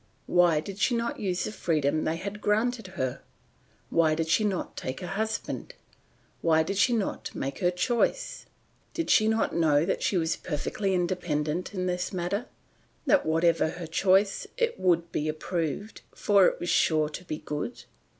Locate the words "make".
7.35-7.59